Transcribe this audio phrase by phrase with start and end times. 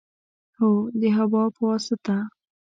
[0.57, 2.17] هو، د هوا په واسطه